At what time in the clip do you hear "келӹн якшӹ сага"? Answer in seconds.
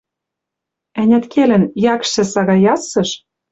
1.33-2.55